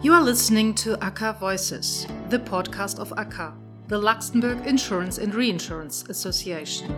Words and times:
You 0.00 0.12
are 0.12 0.22
listening 0.22 0.74
to 0.74 0.96
ACA 1.04 1.36
Voices, 1.40 2.06
the 2.28 2.38
podcast 2.38 3.00
of 3.00 3.12
ACA, 3.16 3.52
the 3.88 3.98
Luxembourg 3.98 4.64
Insurance 4.64 5.18
and 5.18 5.34
Reinsurance 5.34 6.04
Association. 6.08 6.94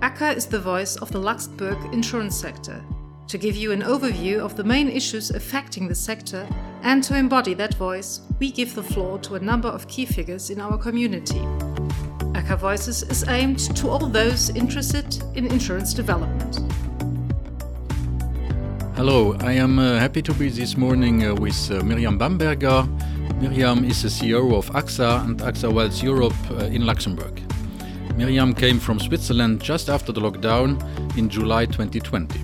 ACA 0.00 0.30
is 0.30 0.46
the 0.46 0.58
voice 0.58 0.96
of 0.96 1.12
the 1.12 1.18
Luxembourg 1.18 1.76
insurance 1.92 2.34
sector, 2.34 2.82
to 3.28 3.36
give 3.36 3.56
you 3.56 3.72
an 3.72 3.82
overview 3.82 4.38
of 4.38 4.56
the 4.56 4.64
main 4.64 4.88
issues 4.88 5.28
affecting 5.28 5.86
the 5.86 5.94
sector 5.94 6.48
and 6.82 7.04
to 7.04 7.14
embody 7.14 7.52
that 7.52 7.74
voice, 7.74 8.22
we 8.38 8.50
give 8.50 8.74
the 8.74 8.82
floor 8.82 9.18
to 9.18 9.34
a 9.34 9.40
number 9.40 9.68
of 9.68 9.86
key 9.86 10.06
figures 10.06 10.48
in 10.48 10.62
our 10.62 10.78
community. 10.78 11.46
ACA 12.34 12.56
Voices 12.56 13.02
is 13.02 13.22
aimed 13.28 13.58
to 13.76 13.90
all 13.90 14.06
those 14.06 14.48
interested 14.56 15.22
in 15.34 15.46
insurance 15.46 15.92
development. 15.92 16.69
Hello, 19.00 19.34
I 19.40 19.52
am 19.52 19.78
uh, 19.78 19.98
happy 19.98 20.20
to 20.20 20.34
be 20.34 20.50
this 20.50 20.76
morning 20.76 21.24
uh, 21.24 21.34
with 21.34 21.70
uh, 21.70 21.82
Miriam 21.82 22.18
Bamberger. 22.18 22.86
Miriam 23.40 23.82
is 23.82 24.02
the 24.02 24.08
CEO 24.08 24.54
of 24.54 24.68
AXA 24.72 25.24
and 25.24 25.38
AXA 25.40 25.72
Wealth 25.72 26.02
Europe 26.02 26.34
uh, 26.50 26.66
in 26.66 26.84
Luxembourg. 26.84 27.40
Miriam 28.14 28.52
came 28.52 28.78
from 28.78 29.00
Switzerland 29.00 29.62
just 29.62 29.88
after 29.88 30.12
the 30.12 30.20
lockdown 30.20 30.76
in 31.16 31.30
July 31.30 31.64
2020. 31.64 32.38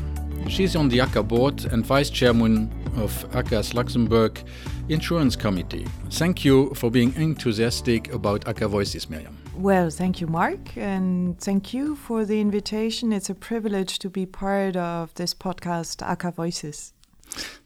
She's 0.49 0.75
on 0.75 0.89
the 0.89 0.99
ACA 0.99 1.23
board 1.23 1.63
and 1.67 1.85
vice 1.85 2.09
chairman 2.09 2.73
of 2.97 3.13
ACA's 3.37 3.75
Luxembourg 3.75 4.43
Insurance 4.89 5.37
Committee. 5.37 5.87
Thank 6.13 6.43
you 6.43 6.73
for 6.75 6.91
being 6.91 7.13
enthusiastic 7.17 8.11
about 8.15 8.49
ACA 8.49 8.67
Voices, 8.67 9.11
Miriam. 9.11 9.37
Well, 9.59 9.89
thank 9.89 10.21
you, 10.21 10.27
Mark, 10.27 10.77
and 10.77 11.41
thank 11.41 11.73
you 11.73 11.97
for 11.97 12.27
the 12.27 12.43
invitation. 12.43 13.11
It's 13.11 13.31
a 13.31 13.35
privilege 13.35 13.99
to 14.01 14.11
be 14.11 14.27
part 14.27 14.77
of 14.77 15.15
this 15.15 15.33
podcast, 15.33 16.03
ACA 16.03 16.31
Voices. 16.31 16.93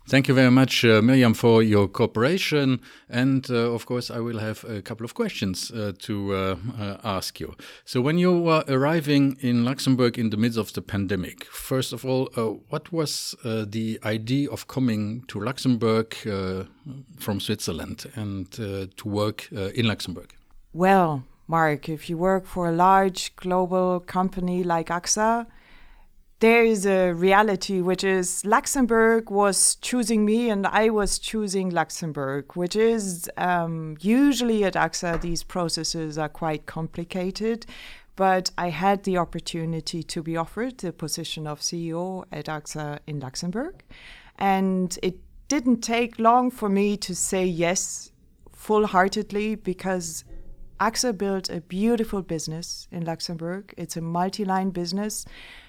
Thank 0.07 0.29
you 0.29 0.35
very 0.35 0.53
much, 0.53 0.85
uh, 0.85 1.03
Miriam, 1.03 1.35
for 1.35 1.65
your 1.65 1.89
cooperation. 1.89 2.81
And 3.09 3.49
uh, 3.51 3.73
of 3.75 3.87
course, 3.87 4.09
I 4.09 4.21
will 4.21 4.39
have 4.39 4.65
a 4.65 4.83
couple 4.83 5.05
of 5.05 5.15
questions 5.15 5.73
uh, 5.73 5.93
to 5.99 6.35
uh, 6.35 6.57
uh, 6.79 6.97
ask 7.03 7.41
you. 7.41 7.55
So, 7.85 8.01
when 8.01 8.19
you 8.19 8.39
were 8.39 8.65
arriving 8.69 9.37
in 9.41 9.65
Luxembourg 9.65 10.17
in 10.17 10.31
the 10.31 10.37
midst 10.37 10.59
of 10.59 10.73
the 10.73 10.83
pandemic, 10.83 11.45
first 11.45 11.93
of 11.93 12.05
all, 12.05 12.29
uh, 12.37 12.59
what 12.69 12.93
was 12.93 13.35
the 13.43 13.99
idea 14.05 14.49
of 14.51 14.69
coming 14.69 15.25
to 15.27 15.41
Luxembourg 15.41 16.15
from 17.19 17.41
Switzerland 17.41 18.07
and 18.15 18.51
to 18.53 19.09
work 19.09 19.51
in 19.53 19.87
Luxembourg? 19.87 20.33
Well, 20.73 21.25
Mark, 21.51 21.89
if 21.89 22.09
you 22.09 22.17
work 22.17 22.47
for 22.47 22.69
a 22.69 22.73
large 22.73 23.35
global 23.35 23.99
company 23.99 24.63
like 24.63 24.89
AXA, 24.89 25.47
there 26.39 26.63
is 26.63 26.87
a 26.87 27.11
reality 27.13 27.81
which 27.81 28.05
is 28.05 28.45
Luxembourg 28.45 29.31
was 29.31 29.75
choosing 29.75 30.25
me 30.25 30.49
and 30.49 30.65
I 30.65 30.91
was 30.91 31.19
choosing 31.19 31.69
Luxembourg, 31.71 32.55
which 32.55 32.77
is 32.77 33.29
um, 33.37 33.97
usually 34.01 34.63
at 34.63 34.75
AXA, 34.75 35.21
these 35.21 35.43
processes 35.43 36.17
are 36.19 36.29
quite 36.29 36.67
complicated. 36.67 37.67
But 38.15 38.53
I 38.57 38.69
had 38.69 39.03
the 39.03 39.19
opportunity 39.19 40.05
to 40.05 40.23
be 40.23 40.37
offered 40.37 40.79
the 40.79 40.93
position 40.93 41.49
of 41.49 41.61
CEO 41.61 42.27
at 42.31 42.47
AXA 42.47 43.01
in 43.09 43.19
Luxembourg. 43.19 43.83
And 44.39 44.97
it 45.03 45.17
didn't 45.49 45.81
take 45.81 46.21
long 46.21 46.53
for 46.53 46.69
me 46.69 46.97
to 46.99 47.13
say 47.13 47.45
yes 47.45 48.13
full 48.53 48.87
heartedly 48.87 49.57
because 49.57 50.25
AXA 50.81 51.17
built 51.17 51.51
a 51.51 51.61
beautiful 51.61 52.23
business 52.23 52.89
in 52.91 53.05
Luxembourg. 53.05 53.75
It's 53.77 53.97
a 53.97 54.01
multi 54.01 54.45
line 54.45 54.71
business. 54.71 55.27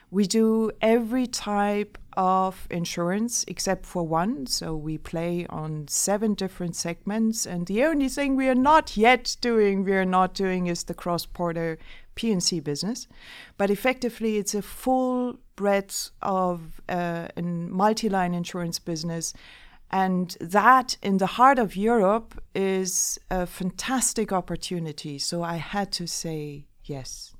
We 0.09 0.25
do 0.25 0.71
every 0.81 1.27
type 1.27 1.97
of 2.17 2.67
insurance 2.69 3.45
except 3.47 3.85
for 3.85 4.03
one. 4.07 4.45
So 4.45 4.75
we 4.75 4.97
play 4.97 5.45
on 5.49 5.87
seven 5.87 6.33
different 6.33 6.75
segments. 6.75 7.45
And 7.45 7.67
the 7.67 7.83
only 7.83 8.09
thing 8.09 8.35
we 8.35 8.47
are 8.47 8.55
not 8.55 8.97
yet 8.97 9.35
doing, 9.41 9.83
we 9.83 9.93
are 9.93 10.05
not 10.05 10.33
doing 10.33 10.67
is 10.67 10.83
the 10.83 10.93
cross 10.93 11.25
border 11.25 11.77
P&C 12.15 12.59
business. 12.59 13.07
But 13.57 13.69
effectively, 13.69 14.37
it's 14.37 14.53
a 14.53 14.61
full 14.61 15.39
breadth 15.55 16.11
of 16.21 16.81
uh, 16.89 17.27
a 17.35 17.41
multi 17.41 18.09
line 18.09 18.33
insurance 18.33 18.79
business 18.79 19.33
and 19.91 20.37
that 20.39 20.97
in 21.03 21.17
the 21.17 21.25
heart 21.25 21.59
of 21.59 21.75
Europe 21.75 22.41
is 22.55 23.19
a 23.29 23.45
fantastic 23.45 24.31
opportunity. 24.31 25.19
So 25.19 25.43
I 25.43 25.57
had 25.57 25.91
to 25.93 26.07
say 26.07 26.65
yes. 26.85 27.33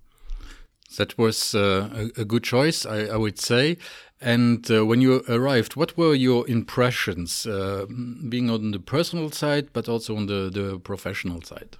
That 0.98 1.18
was 1.18 1.56
uh, 1.56 1.90
a, 2.18 2.22
a, 2.22 2.26
good 2.26 2.44
choice, 2.44 2.86
I, 2.86 3.06
I 3.06 3.16
would 3.16 3.40
say. 3.40 3.78
And 4.20 4.70
uh, 4.70 4.86
when 4.86 5.00
you 5.00 5.24
arrived, 5.30 5.78
what 5.78 5.98
were 5.98 6.14
your 6.14 6.48
impressions, 6.50 7.46
uh, 7.46 7.86
being 8.28 8.50
on 8.50 8.72
the 8.72 8.80
personal 8.80 9.32
side, 9.32 9.70
but 9.72 9.88
also 9.88 10.18
on 10.18 10.26
the, 10.26 10.50
the 10.54 10.80
professional 10.80 11.42
side? 11.42 11.78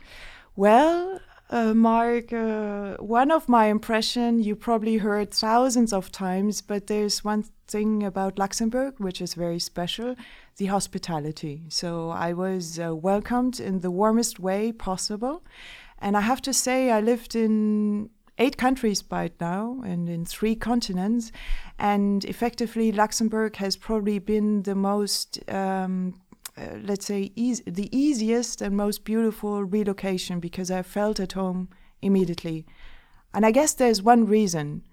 Well, 0.56 1.20
uh, 1.52 1.74
Mark, 1.74 2.32
uh, 2.32 2.96
one 2.98 3.30
of 3.30 3.50
my 3.50 3.66
impression 3.66 4.42
you 4.42 4.56
probably 4.56 4.98
heard 4.98 5.32
thousands 5.32 5.92
of 5.92 6.10
times, 6.10 6.62
but 6.62 6.88
there's 6.88 7.26
one 7.26 7.44
thing 7.68 8.04
about 8.04 8.40
Luxembourg 8.40 8.96
which 9.00 9.22
is 9.22 9.34
very 9.34 9.60
special: 9.60 10.16
the 10.62 10.68
hospitality. 10.68 11.64
So 11.70 12.12
I 12.12 12.34
was 12.34 12.80
uh, 12.80 12.96
welcomed 12.96 13.60
in 13.60 13.80
the 13.80 13.90
warmest 13.90 14.40
way 14.40 14.72
possible, 14.72 15.44
and 15.98 16.16
I 16.16 16.22
have 16.22 16.42
to 16.44 16.54
say 16.54 16.92
I 16.92 17.02
lived 17.02 17.36
in 17.36 18.12
eight 18.38 18.58
countries 18.58 19.02
by 19.02 19.32
now 19.40 19.82
and 19.84 20.08
in 20.08 20.24
three 20.24 20.56
continents, 20.56 21.32
and 21.80 22.24
effectively 22.26 22.92
Luxembourg 22.92 23.56
has 23.56 23.76
probably 23.76 24.20
been 24.20 24.62
the 24.62 24.76
most 24.76 25.28
um, 25.50 26.14
uh, 26.58 26.76
let's 26.84 27.08
say, 27.08 27.32
the 27.80 27.90
easiest 27.92 28.62
and 28.62 28.76
most 28.78 29.04
beautiful 29.04 29.64
relocation 29.64 30.40
because 30.40 30.70
I 30.70 30.84
felt 30.84 31.20
at 31.20 31.32
home 31.32 31.70
immediately. 32.02 32.68
And 33.34 33.46
I 33.48 33.52
guess 33.52 33.74
there's 33.74 34.04
one 34.04 34.28
reason. 34.28 34.84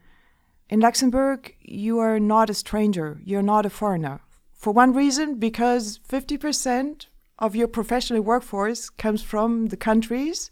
In 0.71 0.81
Luxembourg, 0.81 1.55
you 1.61 1.99
are 1.99 2.21
not 2.21 2.49
a 2.49 2.55
stranger, 2.55 3.21
you're 3.25 3.51
not 3.55 3.67
a 3.67 3.71
foreigner. 3.71 4.21
For 4.59 4.73
one 4.73 4.93
reason, 4.93 5.37
because 5.37 6.01
50% 6.09 7.07
of 7.39 7.55
your 7.55 7.69
professional 7.69 8.23
workforce 8.23 8.91
comes 8.91 9.23
from 9.23 9.67
the 9.67 9.77
countries, 9.77 10.51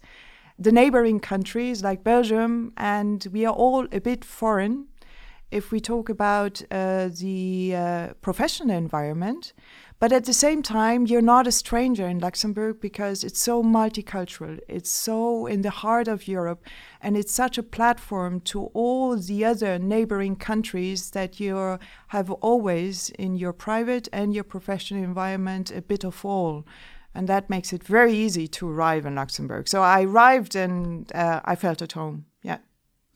the 0.57 0.71
neighboring 0.71 1.19
countries 1.19 1.83
like 1.83 2.05
Belgium, 2.05 2.71
and 2.77 3.27
we 3.33 3.45
are 3.45 3.53
all 3.53 3.85
a 3.91 3.99
bit 3.99 4.23
foreign 4.23 4.87
if 5.51 5.71
we 5.71 5.81
talk 5.81 6.07
about 6.07 6.61
uh, 6.71 7.09
the 7.19 7.75
uh, 7.75 8.13
professional 8.21 8.77
environment. 8.77 9.51
But 9.99 10.11
at 10.11 10.25
the 10.25 10.33
same 10.33 10.61
time, 10.61 11.07
you're 11.07 11.23
not 11.23 11.47
a 11.47 11.51
stranger 11.51 12.07
in 12.07 12.19
Luxembourg 12.19 12.79
because 12.79 13.23
it's 13.23 13.39
so 13.39 13.63
multicultural. 13.63 14.59
It's 14.67 14.91
so 14.91 15.47
in 15.47 15.63
the 15.63 15.71
heart 15.71 16.07
of 16.07 16.27
Europe. 16.27 16.63
And 17.01 17.17
it's 17.17 17.33
such 17.33 17.57
a 17.57 17.63
platform 17.63 18.41
to 18.41 18.65
all 18.75 19.17
the 19.17 19.43
other 19.43 19.79
neighboring 19.79 20.35
countries 20.35 21.09
that 21.11 21.39
you 21.39 21.79
have 22.09 22.29
always 22.29 23.09
in 23.17 23.37
your 23.37 23.53
private 23.53 24.07
and 24.13 24.35
your 24.35 24.43
professional 24.43 25.03
environment 25.03 25.71
a 25.71 25.81
bit 25.81 26.05
of 26.05 26.23
all. 26.23 26.63
And 27.15 27.27
that 27.27 27.49
makes 27.49 27.73
it 27.73 27.83
very 27.83 28.13
easy 28.13 28.47
to 28.49 28.69
arrive 28.69 29.07
in 29.07 29.15
Luxembourg. 29.15 29.67
So 29.67 29.81
I 29.81 30.03
arrived 30.03 30.55
and 30.55 31.11
uh, 31.15 31.41
I 31.43 31.55
felt 31.55 31.81
at 31.81 31.93
home. 31.93 32.26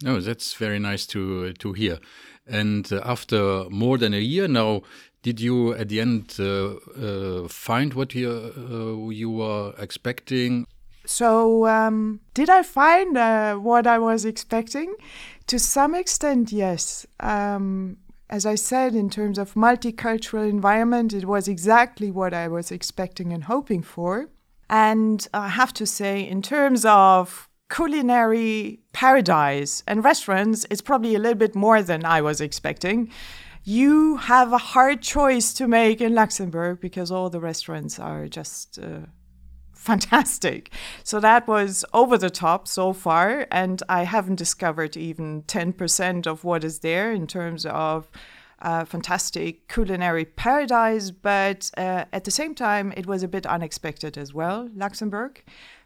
No, 0.04 0.20
that's 0.20 0.54
very 0.54 0.80
nice 0.80 1.06
to 1.08 1.54
to 1.54 1.74
hear. 1.74 2.00
And 2.48 2.92
uh, 2.92 3.02
after 3.06 3.66
more 3.70 3.98
than 3.98 4.14
a 4.14 4.20
year 4.20 4.48
now, 4.48 4.82
did 5.24 5.40
you 5.40 5.74
at 5.74 5.90
the 5.90 6.02
end 6.02 6.36
uh, 6.40 6.76
uh, 7.00 7.48
find 7.48 7.94
what 7.94 8.16
you 8.16 8.30
uh, 8.30 9.10
you 9.10 9.30
were 9.30 9.74
expecting? 9.78 10.66
So, 11.06 11.66
um, 11.66 12.20
did 12.34 12.50
I 12.50 12.64
find 12.64 13.18
uh, 13.18 13.56
what 13.56 13.88
I 13.88 13.98
was 13.98 14.24
expecting? 14.24 14.96
To 15.48 15.58
some 15.58 15.96
extent, 15.96 16.52
yes. 16.52 17.08
Um, 17.20 17.98
as 18.30 18.46
I 18.46 18.56
said, 18.56 18.96
in 18.96 19.10
terms 19.10 19.38
of 19.38 19.56
multicultural 19.56 20.48
environment, 20.48 21.12
it 21.14 21.26
was 21.26 21.48
exactly 21.48 22.12
what 22.12 22.34
I 22.34 22.48
was 22.48 22.72
expecting 22.72 23.34
and 23.34 23.44
hoping 23.44 23.82
for. 23.82 24.30
And 24.70 25.28
I 25.34 25.50
have 25.50 25.74
to 25.74 25.86
say, 25.86 26.22
in 26.22 26.42
terms 26.42 26.86
of 26.86 27.50
culinary 27.74 28.80
paradise 28.94 29.84
and 29.88 30.04
restaurants, 30.04 30.66
it's 30.70 30.82
probably 30.82 31.16
a 31.16 31.20
little 31.20 31.38
bit 31.38 31.56
more 31.56 31.82
than 31.82 32.06
I 32.06 32.22
was 32.22 32.42
expecting 32.42 33.10
you 33.64 34.18
have 34.18 34.52
a 34.52 34.58
hard 34.58 35.02
choice 35.02 35.54
to 35.54 35.68
make 35.68 36.02
in 36.02 36.16
Luxembourg 36.16 36.80
because 36.80 37.12
all 37.12 37.30
the 37.30 37.40
restaurants 37.40 38.00
are 38.00 38.28
just 38.28 38.80
uh, 38.80 39.02
fantastic. 39.74 40.72
So 41.04 41.20
that 41.20 41.48
was 41.48 41.86
over 41.94 42.18
the 42.18 42.30
top 42.30 42.68
so 42.68 42.94
far, 42.94 43.48
and 43.52 43.82
I 43.90 44.04
haven't 44.04 44.36
discovered 44.36 44.98
even 44.98 45.44
10% 45.44 46.28
of 46.28 46.44
what 46.44 46.64
is 46.64 46.80
there 46.80 47.12
in 47.12 47.28
terms 47.28 47.66
of 47.66 48.10
uh, 48.62 48.86
fantastic 48.86 49.68
culinary 49.68 50.26
paradise, 50.26 51.10
but 51.10 51.72
uh, 51.78 52.06
at 52.14 52.26
the 52.26 52.32
same 52.32 52.54
time, 52.54 52.94
it 52.96 53.08
was 53.08 53.24
a 53.24 53.28
bit 53.28 53.48
unexpected 53.48 54.20
as 54.20 54.36
well, 54.36 54.70
Luxembourg 54.76 55.44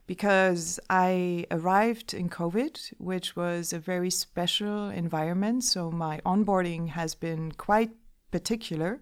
because 0.08 0.80
I 0.90 1.46
arrived 1.50 2.14
in 2.14 2.30
COVID, 2.30 2.94
which 2.98 3.36
was 3.36 3.74
a 3.74 3.80
very 3.80 4.10
special 4.10 4.90
environment. 4.90 5.64
So 5.64 5.92
my 5.92 6.22
onboarding 6.26 6.90
has 6.90 7.16
been 7.16 7.52
quite 7.54 7.92
particular. 8.32 9.02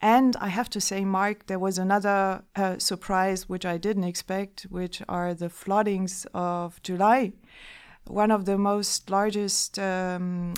And 0.00 0.36
I 0.36 0.48
have 0.48 0.68
to 0.70 0.80
say, 0.80 1.04
Mark, 1.04 1.46
there 1.46 1.58
was 1.58 1.78
another 1.78 2.42
uh, 2.54 2.78
surprise 2.78 3.48
which 3.48 3.64
I 3.64 3.78
didn't 3.78 4.04
expect, 4.04 4.66
which 4.68 5.02
are 5.08 5.32
the 5.32 5.48
floodings 5.48 6.26
of 6.34 6.82
July. 6.82 7.32
One 8.06 8.30
of 8.30 8.44
the 8.44 8.58
most 8.58 9.10
largest 9.10 9.78
um, 9.78 10.54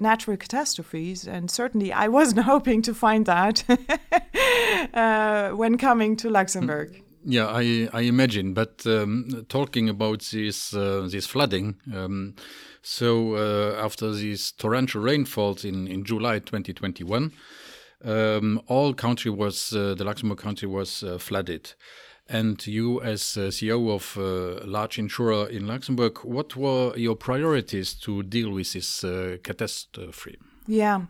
natural 0.00 0.36
catastrophes, 0.36 1.26
and 1.26 1.50
certainly 1.50 1.92
I 1.92 2.08
wasn't 2.18 2.46
hoping 2.46 2.80
to 2.82 2.94
find 2.94 3.26
that 3.26 3.64
uh, 4.94 5.50
when 5.50 5.76
coming 5.76 6.16
to 6.16 6.30
Luxembourg. 6.30 7.02
Yeah, 7.30 7.48
I, 7.48 7.90
I 7.92 8.00
imagine. 8.02 8.54
But 8.54 8.86
um, 8.86 9.44
talking 9.50 9.90
about 9.90 10.22
this 10.32 10.72
uh, 10.72 11.06
this 11.10 11.26
flooding, 11.26 11.76
um, 11.94 12.34
so 12.80 13.34
uh, 13.34 13.84
after 13.84 14.10
these 14.14 14.52
torrential 14.52 15.02
rainfalls 15.02 15.62
in, 15.62 15.86
in 15.86 16.04
July 16.04 16.38
2021, 16.38 17.30
um, 18.02 18.62
all 18.66 18.94
country 18.94 19.30
was 19.30 19.74
uh, 19.74 19.94
the 19.94 20.04
Luxembourg 20.04 20.38
country 20.38 20.66
was 20.66 21.02
uh, 21.02 21.18
flooded. 21.18 21.74
And 22.30 22.66
you, 22.66 23.02
as 23.02 23.20
CEO 23.22 23.90
of 23.90 24.16
a 24.16 24.66
large 24.66 24.98
insurer 24.98 25.48
in 25.48 25.66
Luxembourg, 25.66 26.18
what 26.24 26.56
were 26.56 26.96
your 26.96 27.16
priorities 27.16 27.92
to 28.04 28.22
deal 28.22 28.50
with 28.52 28.72
this 28.72 29.04
uh, 29.04 29.36
catastrophe? 29.42 30.38
Yeah. 30.66 31.02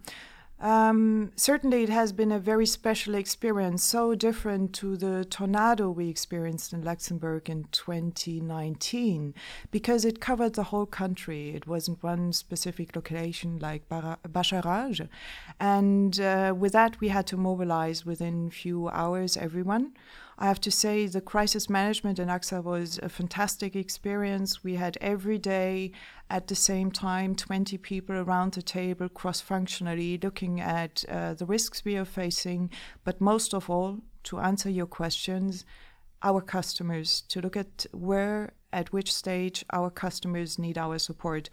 Um, 0.60 1.30
certainly, 1.36 1.84
it 1.84 1.88
has 1.88 2.12
been 2.12 2.32
a 2.32 2.38
very 2.40 2.66
special 2.66 3.14
experience, 3.14 3.84
so 3.84 4.16
different 4.16 4.72
to 4.74 4.96
the 4.96 5.24
tornado 5.24 5.88
we 5.88 6.08
experienced 6.08 6.72
in 6.72 6.82
Luxembourg 6.82 7.48
in 7.48 7.68
2019, 7.70 9.34
because 9.70 10.04
it 10.04 10.20
covered 10.20 10.54
the 10.54 10.64
whole 10.64 10.86
country. 10.86 11.50
It 11.50 11.68
wasn't 11.68 12.02
one 12.02 12.32
specific 12.32 12.96
location 12.96 13.60
like 13.60 13.88
Bascharage. 13.88 15.08
And 15.60 16.20
uh, 16.20 16.54
with 16.58 16.72
that, 16.72 16.98
we 17.00 17.08
had 17.08 17.28
to 17.28 17.36
mobilize 17.36 18.04
within 18.04 18.50
few 18.50 18.88
hours 18.88 19.36
everyone. 19.36 19.92
I 20.40 20.46
have 20.46 20.60
to 20.60 20.70
say 20.70 21.04
the 21.08 21.20
crisis 21.20 21.68
management 21.68 22.20
in 22.20 22.28
AXA 22.28 22.62
was 22.62 23.00
a 23.02 23.08
fantastic 23.08 23.74
experience. 23.74 24.62
We 24.62 24.76
had 24.76 24.96
every 25.00 25.36
day 25.36 25.90
at 26.30 26.46
the 26.46 26.54
same 26.54 26.92
time 26.92 27.34
20 27.34 27.76
people 27.78 28.14
around 28.14 28.52
the 28.52 28.62
table 28.62 29.08
cross 29.08 29.40
functionally 29.40 30.16
looking 30.22 30.60
at 30.60 31.04
uh, 31.08 31.34
the 31.34 31.44
risks 31.44 31.84
we 31.84 31.96
are 31.96 32.04
facing, 32.04 32.70
but 33.02 33.20
most 33.20 33.52
of 33.52 33.68
all, 33.68 33.98
to 34.24 34.38
answer 34.38 34.70
your 34.70 34.86
questions, 34.86 35.64
our 36.22 36.40
customers, 36.40 37.22
to 37.22 37.40
look 37.40 37.56
at 37.56 37.86
where, 37.92 38.52
at 38.72 38.92
which 38.92 39.12
stage 39.12 39.64
our 39.72 39.90
customers 39.90 40.56
need 40.56 40.78
our 40.78 41.00
support. 41.00 41.50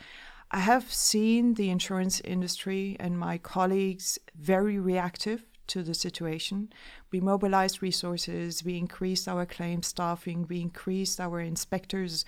I 0.52 0.60
have 0.60 0.94
seen 0.94 1.56
the 1.56 1.72
insurance 1.72 2.20
industry 2.20 2.98
and 3.00 3.18
my 3.18 3.40
colleagues 3.40 4.20
very 4.36 4.78
reactive 4.78 5.44
to 5.68 5.84
the 5.84 5.94
situation. 5.94 6.72
We 7.12 7.20
mobilized 7.20 7.82
resources, 7.82 8.64
we 8.64 8.78
increased 8.78 9.28
our 9.28 9.46
claim 9.46 9.84
staffing, 9.84 10.46
we 10.50 10.62
increased 10.62 11.20
our 11.20 11.40
inspectors 11.40 12.26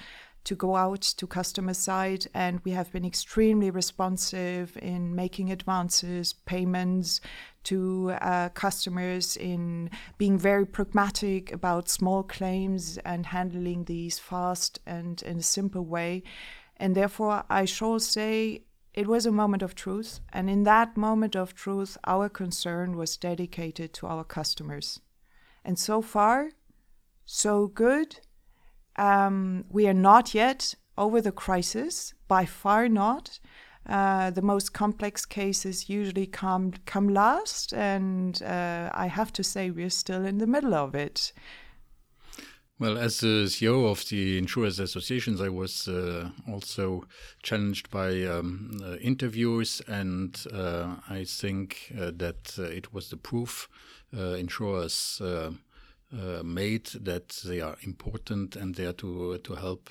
to 0.48 0.56
go 0.56 0.78
out 0.78 1.01
to 1.01 1.28
customer 1.28 1.74
side, 1.74 2.25
and 2.34 2.62
we 2.63 2.72
have 2.72 2.89
been 2.94 3.04
extremely 3.04 3.69
responsive 3.69 4.78
in 4.81 5.13
making 5.13 5.51
advances, 5.51 6.31
payments 6.31 7.19
to 7.63 8.12
uh, 8.22 8.48
customers, 8.50 9.36
in 9.36 9.89
being 10.18 10.38
very 10.38 10.66
pragmatic 10.66 11.51
about 11.51 11.89
small 11.89 12.24
claims 12.24 12.98
and 13.00 13.25
handling 13.25 13.84
these 13.84 14.19
fast 14.19 14.80
and 14.86 15.22
in 15.24 15.39
a 15.39 15.44
simple 15.44 15.84
way. 15.84 16.24
And 16.78 16.95
therefore, 16.95 17.44
I 17.50 17.66
shall 17.66 18.00
say 18.00 18.62
it 18.97 19.05
was 19.05 19.27
a 19.27 19.31
moment 19.31 19.61
of 19.61 19.75
truth, 19.75 20.21
and 20.33 20.49
in 20.49 20.63
that 20.63 20.97
moment 20.97 21.35
of 21.35 21.53
truth, 21.53 21.99
our 22.07 22.27
concern 22.27 22.97
was 22.97 23.15
dedicated 23.15 23.94
to 23.94 24.07
our 24.07 24.23
customers. 24.23 24.99
And 25.63 25.77
so 25.77 26.01
far, 26.01 26.49
so 27.23 27.67
good. 27.67 28.19
Um, 28.95 29.65
we 29.69 29.88
are 29.88 29.94
not 29.94 30.33
yet 30.33 30.73
over 30.97 31.21
the 31.21 31.31
crisis, 31.31 32.15
by 32.27 32.45
far 32.45 32.89
not. 32.89 33.39
Uh, 33.85 34.31
the 34.31 34.41
most 34.41 34.73
complex 34.73 35.27
cases 35.27 35.89
usually 35.89 36.25
come 36.25 36.73
come 36.88 37.07
last, 37.07 37.73
and 37.73 38.41
uh, 38.41 38.89
I 38.95 39.05
have 39.05 39.31
to 39.33 39.43
say 39.43 39.69
we're 39.69 39.91
still 39.91 40.25
in 40.25 40.39
the 40.39 40.47
middle 40.47 40.73
of 40.73 40.95
it. 40.95 41.33
Well, 42.79 43.00
as 43.00 43.21
the 43.21 43.45
CEO 43.47 43.89
of 43.89 44.07
the 44.07 44.38
Insurers 44.38 44.79
Associations, 44.79 45.41
I 45.41 45.50
was 45.50 45.88
uh, 45.88 46.29
also 46.47 47.06
challenged 47.41 47.89
by 47.89 48.24
um, 48.25 48.79
uh, 48.83 48.97
interviews, 48.97 49.81
and 49.88 50.39
uh, 50.53 50.97
I 51.09 51.24
think 51.24 51.91
uh, 52.00 52.12
that 52.18 52.53
uh, 52.59 52.65
it 52.65 52.94
was 52.94 53.09
the 53.09 53.18
proof 53.18 53.68
uh, 54.15 54.35
insurers 54.35 55.19
made 56.44 56.85
that 57.01 57.29
they 57.44 57.62
are 57.62 57.77
important 57.81 58.56
and 58.56 58.75
there 58.75 58.94
to 58.94 59.39
to 59.39 59.56
help 59.56 59.89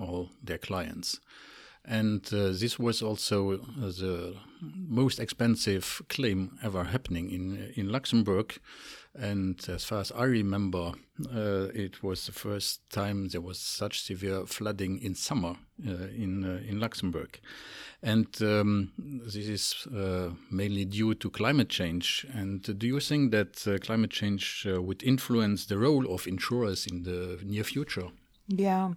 all 0.00 0.30
their 0.44 0.58
clients. 0.58 1.20
And 1.84 2.22
this 2.22 2.78
was 2.78 3.02
also 3.02 3.56
the 3.56 4.36
most 4.60 5.18
expensive 5.18 6.00
claim 6.08 6.56
ever 6.62 6.84
happening 6.84 7.30
in 7.30 7.72
in 7.74 7.88
Luxembourg. 7.90 8.60
And 9.14 9.62
as 9.68 9.84
far 9.84 10.00
as 10.00 10.10
I 10.12 10.24
remember, 10.24 10.92
uh, 11.34 11.68
it 11.74 12.02
was 12.02 12.24
the 12.24 12.32
first 12.32 12.88
time 12.88 13.28
there 13.28 13.42
was 13.42 13.58
such 13.58 14.00
severe 14.02 14.46
flooding 14.46 15.02
in 15.02 15.14
summer 15.14 15.56
uh, 15.86 16.08
in 16.16 16.44
uh, 16.44 16.60
in 16.66 16.80
Luxembourg, 16.80 17.38
and 18.02 18.26
um, 18.40 18.92
this 18.96 19.36
is 19.36 19.86
uh, 19.94 20.30
mainly 20.50 20.86
due 20.86 21.14
to 21.14 21.28
climate 21.28 21.68
change. 21.68 22.26
And 22.32 22.62
do 22.78 22.86
you 22.86 23.00
think 23.00 23.32
that 23.32 23.66
uh, 23.66 23.76
climate 23.78 24.10
change 24.10 24.66
uh, 24.66 24.80
would 24.80 25.02
influence 25.02 25.66
the 25.66 25.76
role 25.76 26.06
of 26.12 26.26
insurers 26.26 26.86
in 26.86 27.02
the 27.02 27.38
near 27.44 27.64
future? 27.64 28.08
Yeah. 28.48 28.92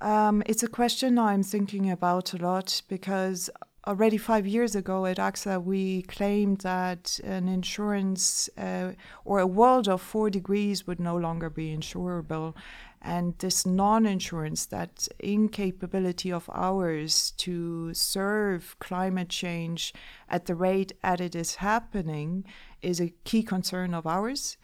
Um, 0.00 0.42
it's 0.46 0.62
a 0.62 0.68
question 0.68 1.18
I'm 1.18 1.42
thinking 1.42 1.90
about 1.90 2.32
a 2.32 2.38
lot 2.38 2.82
because 2.88 3.50
already 3.86 4.18
five 4.18 4.46
years 4.46 4.74
ago 4.74 5.06
at 5.06 5.16
AXA, 5.16 5.62
we 5.62 6.02
claimed 6.02 6.58
that 6.58 7.18
an 7.24 7.48
insurance 7.48 8.48
uh, 8.58 8.92
or 9.24 9.38
a 9.40 9.46
world 9.46 9.88
of 9.88 10.02
four 10.02 10.30
degrees 10.30 10.86
would 10.86 11.00
no 11.00 11.16
longer 11.16 11.50
be 11.50 11.74
insurable. 11.74 12.54
And 13.02 13.38
this 13.38 13.64
non 13.64 14.04
insurance, 14.04 14.66
that 14.66 15.08
incapability 15.18 16.30
of 16.30 16.50
ours 16.52 17.32
to 17.38 17.94
serve 17.94 18.76
climate 18.78 19.30
change 19.30 19.94
at 20.28 20.44
the 20.44 20.54
rate 20.54 20.92
at 21.02 21.20
it 21.20 21.34
is 21.34 21.56
happening, 21.56 22.44
is 22.82 23.00
a 23.00 23.14
key 23.24 23.42
concern 23.42 23.94
of 23.94 24.06
ours. 24.06 24.58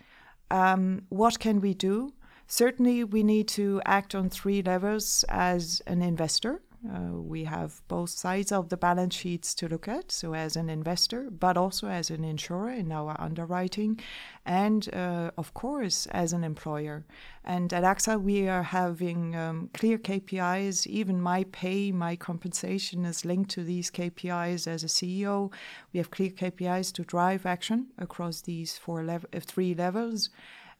Um, 0.51 1.03
what 1.09 1.39
can 1.39 1.61
we 1.61 1.73
do? 1.73 2.13
Certainly, 2.47 3.05
we 3.05 3.23
need 3.23 3.49
to 3.49 3.81
act 3.87 4.15
on 4.15 4.29
three 4.29 4.63
levels 4.63 5.25
as 5.31 5.83
an 5.87 6.03
investor. 6.03 6.61
Uh, 6.95 7.21
we 7.21 7.45
have 7.45 7.81
both 7.89 8.11
sides 8.11 8.53
of 8.53 8.69
the 8.69 8.77
balance 8.77 9.15
sheets 9.15 9.55
to 9.55 9.69
look 9.69 9.89
at, 9.89 10.13
so 10.13 10.35
as 10.35 10.57
an 10.57 10.69
investor, 10.69 11.31
but 11.31 11.57
also 11.57 11.89
as 11.89 12.11
an 12.11 12.25
insurer 12.25 12.71
in 12.71 12.93
our 12.93 13.17
underwriting, 13.21 14.01
and 14.45 14.93
uh, 14.95 15.31
of 15.37 15.55
course 15.55 16.07
as 16.07 16.33
an 16.33 16.45
employer. 16.45 17.05
And 17.45 17.73
at 17.73 17.85
AXA, 17.85 18.21
we 18.21 18.49
are 18.49 18.63
having 18.63 19.37
um, 19.37 19.71
clear 19.73 19.99
KPIs. 19.99 20.87
Even 20.87 21.21
my 21.21 21.45
pay, 21.45 21.93
my 21.93 22.17
compensation 22.17 23.05
is 23.05 23.25
linked 23.25 23.51
to 23.53 23.63
these 23.63 23.91
KPIs 23.91 24.67
as 24.67 24.83
a 24.83 24.89
CEO. 24.89 25.53
We 25.93 25.99
have 25.99 26.11
clear 26.11 26.31
KPIs 26.31 26.93
to 26.95 27.03
drive 27.03 27.47
action 27.47 27.89
across 27.99 28.41
these 28.41 28.77
four 28.77 29.09
uh, 29.09 29.19
three 29.41 29.75
levels. 29.75 30.31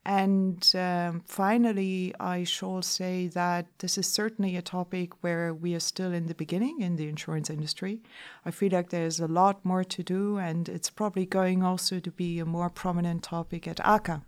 And 0.07 0.65
um, 0.77 1.23
finally, 1.27 2.15
I 2.21 2.45
shall 2.45 2.81
say 2.81 3.27
that 3.27 3.67
this 3.81 3.99
is 3.99 4.07
certainly 4.07 4.55
a 4.55 4.63
topic 4.63 5.21
where 5.21 5.53
we 5.53 5.75
are 5.75 5.81
still 5.81 6.13
in 6.13 6.27
the 6.27 6.35
beginning 6.35 6.81
in 6.81 6.95
the 6.95 7.09
insurance 7.09 7.51
industry. 7.51 8.03
I 8.45 8.53
feel 8.53 8.71
like 8.71 8.91
there's 8.91 9.19
a 9.19 9.27
lot 9.27 9.65
more 9.65 9.83
to 9.83 10.03
do, 10.05 10.39
and 10.39 10.69
it's 10.69 10.91
probably 10.91 11.27
going 11.27 11.65
also 11.65 11.99
to 11.99 12.11
be 12.13 12.39
a 12.39 12.45
more 12.45 12.71
prominent 12.71 13.25
topic 13.25 13.67
at 13.67 13.81
ACA. 13.81 14.23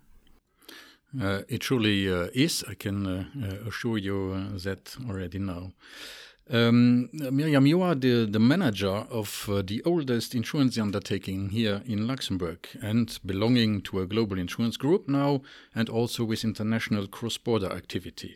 Uh, 1.17 1.43
it 1.47 1.61
truly 1.61 2.11
uh, 2.11 2.27
is. 2.33 2.61
I 2.67 2.73
can 2.73 3.07
uh, 3.07 3.23
uh 3.41 3.69
assure 3.69 3.97
you 3.97 4.33
uh, 4.35 4.59
that 4.59 4.97
already 5.07 5.39
now. 5.39 5.71
Um, 6.51 7.09
Miriam, 7.13 7.67
you 7.67 7.83
are 7.83 7.93
the, 7.93 8.25
the 8.25 8.39
manager 8.39 9.05
of 9.11 9.47
uh, 9.47 9.61
the 9.61 9.83
oldest 9.85 10.33
insurance 10.33 10.79
undertaking 10.79 11.49
here 11.49 11.83
in 11.85 12.07
Luxembourg 12.07 12.67
and 12.81 13.19
belonging 13.23 13.81
to 13.83 13.99
a 13.99 14.07
global 14.07 14.39
insurance 14.39 14.75
group 14.75 15.07
now 15.07 15.41
and 15.75 15.89
also 15.89 16.23
with 16.23 16.43
international 16.43 17.05
cross 17.05 17.37
border 17.37 17.71
activity. 17.71 18.35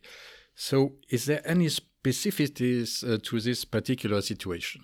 So, 0.53 0.93
is 1.09 1.25
there 1.25 1.41
any 1.43 1.67
specificities 1.67 3.03
uh, 3.03 3.17
to 3.23 3.39
this 3.39 3.65
particular 3.65 4.21
situation? 4.21 4.83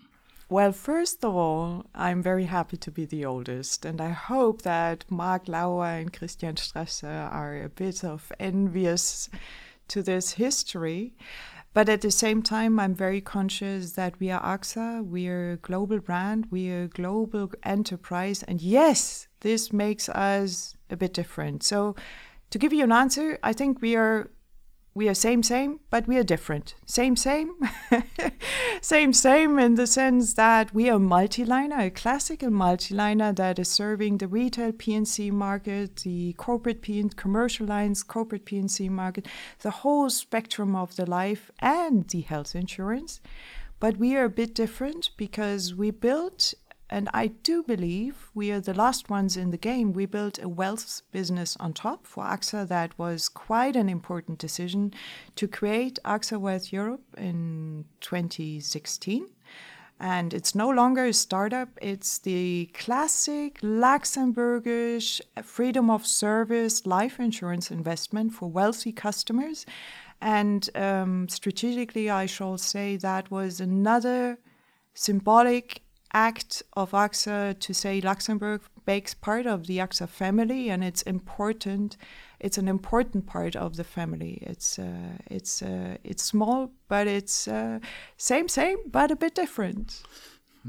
Well, 0.49 0.71
first 0.71 1.23
of 1.23 1.35
all, 1.35 1.85
I'm 1.93 2.23
very 2.23 2.45
happy 2.45 2.77
to 2.77 2.89
be 2.89 3.05
the 3.05 3.25
oldest, 3.25 3.85
and 3.85 4.01
I 4.01 4.09
hope 4.09 4.63
that 4.63 5.05
Marc 5.07 5.47
Lauer 5.47 5.85
and 5.85 6.11
Christian 6.11 6.55
Strasser 6.55 7.31
are 7.31 7.61
a 7.61 7.69
bit 7.69 8.03
of 8.03 8.31
envious 8.39 9.29
to 9.89 10.01
this 10.01 10.31
history. 10.31 11.13
But 11.73 11.87
at 11.87 12.01
the 12.01 12.11
same 12.11 12.41
time, 12.41 12.79
I'm 12.79 12.95
very 12.95 13.21
conscious 13.21 13.93
that 13.93 14.19
we 14.19 14.31
are 14.31 14.41
AXA, 14.41 15.05
we 15.05 15.27
are 15.27 15.51
a 15.51 15.57
global 15.57 15.99
brand, 15.99 16.47
we 16.49 16.71
are 16.71 16.83
a 16.83 16.87
global 16.87 17.51
enterprise. 17.63 18.43
And 18.43 18.61
yes, 18.61 19.27
this 19.41 19.71
makes 19.71 20.09
us 20.09 20.75
a 20.89 20.97
bit 20.97 21.13
different. 21.13 21.63
So, 21.63 21.95
to 22.49 22.57
give 22.57 22.73
you 22.73 22.83
an 22.83 22.91
answer, 22.91 23.37
I 23.43 23.53
think 23.53 23.81
we 23.81 23.95
are 23.95 24.31
we 24.93 25.07
are 25.07 25.13
same 25.13 25.43
same 25.43 25.79
but 25.89 26.07
we 26.07 26.17
are 26.17 26.23
different. 26.23 26.75
Same 26.85 27.15
same 27.15 27.51
same 28.81 29.13
same 29.13 29.59
in 29.59 29.75
the 29.75 29.87
sense 29.87 30.33
that 30.33 30.73
we 30.73 30.89
are 30.89 30.99
multi-liner 30.99 31.79
a 31.79 31.89
classical 31.89 32.49
multi-liner 32.49 33.31
that 33.33 33.59
is 33.59 33.69
serving 33.69 34.17
the 34.17 34.27
retail 34.27 34.71
P&C 34.71 35.31
market 35.31 35.97
the 35.97 36.33
corporate 36.33 36.81
P 36.81 36.99
and 36.99 37.15
commercial 37.15 37.67
lines 37.67 38.03
corporate 38.03 38.45
P&C 38.45 38.89
market 38.89 39.27
the 39.61 39.71
whole 39.71 40.09
spectrum 40.09 40.75
of 40.75 40.95
the 40.95 41.05
life 41.05 41.51
and 41.59 42.07
the 42.09 42.21
health 42.21 42.55
insurance. 42.55 43.21
But 43.79 43.97
we 43.97 44.15
are 44.17 44.25
a 44.25 44.29
bit 44.29 44.53
different 44.53 45.11
because 45.15 45.73
we 45.73 45.91
built 45.91 46.53
and 46.89 47.07
I 47.13 47.27
do 47.27 47.61
believe 47.61 48.31
we 48.33 48.51
are 48.51 48.59
the 48.59 48.73
last 48.73 49.09
ones 49.09 49.37
in 49.37 49.51
the 49.51 49.57
game. 49.57 49.93
We 49.93 50.07
built 50.07 50.41
a 50.41 50.49
wealth 50.49 51.03
business 51.11 51.55
on 51.59 51.73
top 51.73 52.07
for 52.07 52.23
AXA 52.23 52.67
that 52.67 52.97
was 52.97 53.29
quite 53.29 53.75
an 53.75 53.89
important 53.89 54.39
decision 54.39 54.93
to 55.35 55.47
create 55.47 55.99
AXA 56.03 56.39
Wealth 56.39 56.73
Europe 56.73 57.03
in 57.15 57.85
2016. 58.01 59.27
And 59.99 60.33
it's 60.33 60.55
no 60.55 60.69
longer 60.69 61.05
a 61.05 61.13
startup, 61.13 61.69
it's 61.81 62.19
the 62.19 62.69
classic 62.73 63.59
Luxembourgish 63.61 65.19
freedom 65.43 65.89
of 65.89 66.07
service 66.07 66.85
life 66.85 67.19
insurance 67.19 67.69
investment 67.69 68.33
for 68.33 68.49
wealthy 68.49 68.93
customers. 68.93 69.65
And 70.21 70.69
um, 70.75 71.27
strategically, 71.29 72.09
I 72.09 72.25
shall 72.25 72.57
say 72.57 72.95
that 72.97 73.29
was 73.29 73.59
another 73.59 74.39
symbolic 74.93 75.81
act 76.13 76.63
of 76.73 76.91
AXA 76.91 77.59
to 77.59 77.73
say 77.73 78.01
Luxembourg 78.01 78.61
makes 78.87 79.13
part 79.13 79.45
of 79.45 79.67
the 79.67 79.77
AXA 79.77 80.07
family 80.07 80.69
and 80.69 80.83
it's 80.83 81.01
important. 81.03 81.97
It's 82.39 82.57
an 82.57 82.67
important 82.67 83.25
part 83.25 83.55
of 83.55 83.75
the 83.75 83.83
family. 83.83 84.39
It's 84.41 84.79
uh, 84.79 85.17
it's 85.29 85.61
uh, 85.61 85.97
it's 86.03 86.23
small, 86.23 86.71
but 86.87 87.07
it's 87.07 87.47
uh, 87.47 87.79
same 88.17 88.47
same, 88.47 88.77
but 88.91 89.11
a 89.11 89.15
bit 89.15 89.35
different. 89.35 90.03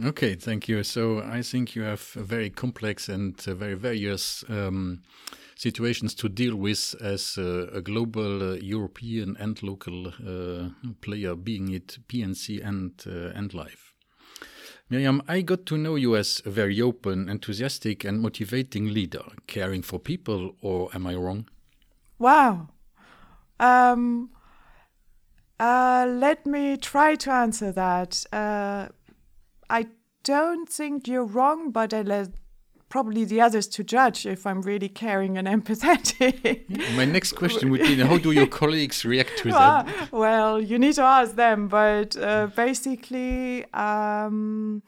Okay, 0.04 0.34
thank 0.36 0.68
you. 0.68 0.82
So 0.84 1.20
I 1.20 1.42
think 1.42 1.74
you 1.74 1.82
have 1.82 2.02
very 2.14 2.50
complex 2.50 3.08
and 3.08 3.34
uh, 3.46 3.54
very 3.54 3.74
various. 3.74 4.44
Um, 4.48 5.02
situations 5.60 6.14
to 6.14 6.26
deal 6.26 6.56
with 6.56 6.94
as 7.02 7.36
a 7.36 7.82
global 7.82 8.42
uh, 8.42 8.56
European 8.62 9.36
and 9.38 9.62
local 9.62 10.06
uh, 10.08 10.70
player, 11.02 11.36
being 11.36 11.68
it 11.68 11.98
P&C 12.08 12.62
and 12.62 12.92
uh, 13.06 13.38
and 13.38 13.52
life. 13.52 13.89
Miriam, 14.90 15.22
I 15.28 15.42
got 15.42 15.66
to 15.66 15.78
know 15.78 15.94
you 15.94 16.16
as 16.16 16.42
a 16.44 16.50
very 16.50 16.82
open, 16.82 17.28
enthusiastic, 17.28 18.04
and 18.04 18.20
motivating 18.20 18.92
leader, 18.92 19.22
caring 19.46 19.82
for 19.82 20.00
people, 20.00 20.56
or 20.62 20.90
am 20.92 21.06
I 21.06 21.14
wrong? 21.14 21.48
Wow. 22.18 22.70
Um, 23.60 24.30
uh, 25.60 26.06
let 26.08 26.44
me 26.44 26.76
try 26.76 27.14
to 27.14 27.30
answer 27.30 27.70
that. 27.70 28.24
Uh, 28.32 28.88
I 29.68 29.86
don't 30.24 30.68
think 30.68 31.06
you're 31.06 31.24
wrong, 31.24 31.70
but 31.70 31.94
I 31.94 32.02
let 32.02 32.30
probably 32.90 33.24
the 33.24 33.40
others 33.40 33.66
to 33.68 33.82
judge 33.82 34.26
if 34.26 34.46
I'm 34.46 34.60
really 34.60 34.90
caring 34.90 35.38
and 35.38 35.48
empathetic. 35.56 36.68
My 36.94 37.06
next 37.06 37.32
question 37.32 37.70
would 37.70 37.80
be 37.80 37.94
how 37.94 38.18
do 38.18 38.32
your 38.32 38.46
colleagues 38.60 39.04
react 39.06 39.38
to 39.38 39.50
that? 39.52 40.12
Well, 40.12 40.60
you 40.60 40.78
need 40.78 40.94
to 40.94 41.02
ask 41.02 41.36
them, 41.36 41.68
but 41.68 42.16
uh, 42.16 42.48
basically, 42.54 43.64
um, 43.72 44.82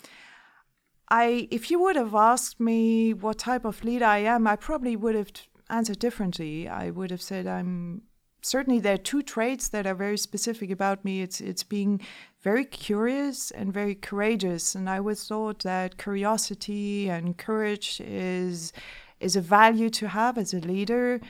I 1.08 1.48
if 1.50 1.70
you 1.70 1.80
would 1.80 1.96
have 1.96 2.14
asked 2.14 2.60
me 2.60 3.14
what 3.14 3.38
type 3.38 3.64
of 3.64 3.82
leader 3.84 4.04
I 4.04 4.18
am, 4.18 4.46
I 4.46 4.56
probably 4.56 4.96
would 4.96 5.14
have 5.14 5.30
answered 5.70 5.98
differently. 5.98 6.68
I 6.68 6.90
would 6.90 7.10
have 7.10 7.22
said 7.22 7.46
I'm 7.46 8.02
certainly 8.42 8.80
there 8.80 8.94
are 8.94 8.98
two 8.98 9.22
traits 9.22 9.68
that 9.68 9.86
are 9.86 9.94
very 9.94 10.18
specific 10.18 10.70
about 10.70 11.04
me. 11.04 11.22
It's 11.22 11.40
it's 11.40 11.62
being 11.62 12.00
very 12.42 12.64
curious 12.64 13.50
and 13.52 13.72
very 13.72 13.94
courageous, 13.94 14.74
and 14.74 14.90
I 14.90 14.98
always 14.98 15.26
thought 15.26 15.62
that 15.62 15.96
curiosity 15.96 17.08
and 17.08 17.38
courage 17.38 18.00
is 18.00 18.72
is 19.20 19.36
a 19.36 19.40
value 19.40 19.90
to 19.90 20.08
have 20.08 20.36
as 20.36 20.52
a 20.52 20.60
leader. 20.60 21.20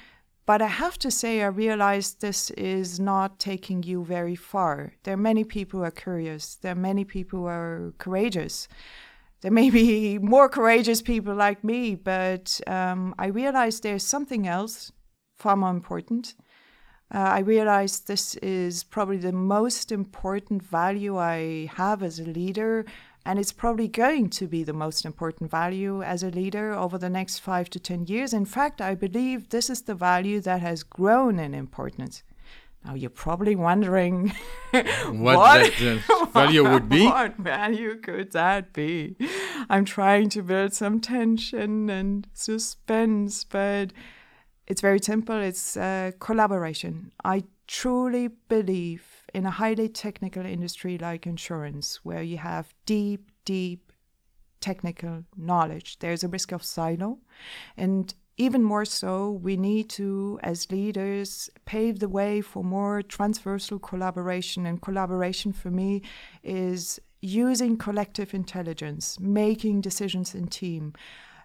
But 0.45 0.61
I 0.61 0.66
have 0.66 0.99
to 0.99 1.11
say, 1.11 1.42
I 1.42 1.47
realized 1.47 2.21
this 2.21 2.50
is 2.50 2.99
not 2.99 3.38
taking 3.38 3.85
you 3.85 4.04
very 4.04 4.35
far. 4.35 4.95
There 5.04 5.14
are 5.14 5.28
many 5.31 5.45
people 5.45 5.81
who 5.81 5.85
are 5.85 5.92
curious. 5.92 6.57
There 6.57 6.73
are 6.73 6.87
many 6.90 7.04
people 7.04 7.40
who 7.40 7.47
are 7.47 7.92
courageous. 7.99 8.66
There 9.42 9.52
may 9.52 9.71
be 9.71 10.19
more 10.35 10.49
courageous 10.49 11.00
people 11.00 11.35
like 11.35 11.62
me, 11.62 11.95
but 11.95 12.61
um, 12.66 13.14
I 13.21 13.26
realized 13.26 13.85
there's 13.85 14.04
something 14.04 14.49
else 14.49 14.90
far 15.37 15.54
more 15.57 15.71
important 15.71 16.35
uh, 17.14 17.19
I 17.19 17.40
realized 17.40 18.07
this 18.07 18.37
is 18.37 18.85
probably 18.85 19.19
the 19.19 19.33
most 19.33 19.92
important 19.92 20.62
value 20.62 21.19
I 21.19 21.71
have 21.75 22.02
as 22.02 22.19
a 22.19 22.25
leader, 22.25 22.87
and 23.26 23.38
it's 23.38 23.52
probably 23.52 23.87
going 23.87 24.31
to 24.31 24.47
be 24.47 24.64
the 24.64 24.73
most 24.73 25.04
important 25.04 25.50
value 25.50 26.02
as 26.02 26.23
a 26.23 26.31
leader 26.31 26.73
over 26.73 26.97
the 26.97 27.11
next 27.11 27.40
five 27.40 27.69
to 27.71 27.78
10 27.78 28.07
years. 28.07 28.33
In 28.33 28.47
fact, 28.47 28.81
I 28.81 28.95
believe 28.95 29.50
this 29.50 29.69
is 29.69 29.83
the 29.83 29.95
value 29.95 30.40
that 30.40 30.62
has 30.62 30.83
grown 30.83 31.38
in 31.38 31.52
importance. 31.52 32.23
Now 32.85 32.95
you're 32.95 33.11
probably 33.11 33.54
wondering 33.54 34.33
what, 34.71 34.87
what 35.11 35.73
that 35.78 36.31
value 36.33 36.69
would 36.69 36.88
be. 36.88 37.04
What 37.04 37.37
value 37.37 37.97
could 37.97 38.33
that 38.33 38.73
be? 38.73 39.16
I'm 39.69 39.85
trying 39.85 40.31
to 40.31 40.42
build 40.42 40.73
some 40.73 40.99
tension 40.99 41.90
and 41.90 42.26
suspense, 42.33 43.45
but 43.45 43.92
it's 44.73 44.81
very 44.81 45.00
simple. 45.00 45.37
It's 45.37 45.76
uh, 45.76 46.12
collaboration. 46.19 47.12
I 47.23 47.45
truly 47.67 48.29
believe 48.49 49.05
in 49.35 49.45
a 49.45 49.50
highly 49.50 49.91
technical 49.91 50.47
industry 50.47 50.97
like 50.97 51.26
insurance, 51.26 52.00
where 52.05 52.23
you 52.23 52.38
have 52.38 52.73
deep, 52.87 53.31
deep 53.45 53.93
technical 54.61 55.25
knowledge. 55.37 55.99
There's 55.99 56.25
a 56.25 56.29
risk 56.29 56.52
of 56.52 56.64
silo. 56.64 57.19
And 57.76 58.14
even 58.38 58.62
more 58.62 58.87
so, 58.87 59.31
we 59.31 59.59
need 59.59 59.91
to, 59.91 60.41
as 60.43 60.71
leaders, 60.71 61.50
pave 61.67 61.99
the 61.99 62.09
way 62.09 62.41
for 62.41 62.64
more 62.64 63.02
transversal 63.02 63.79
collaboration. 63.79 64.64
And 64.64 64.81
collaboration 64.81 65.52
for 65.52 65.71
me 65.71 66.00
is 66.43 66.99
using 67.21 67.76
collective 67.76 68.33
intelligence, 68.33 69.21
making 69.21 69.83
decisions 69.83 70.35
in 70.35 70.47
team, 70.47 70.95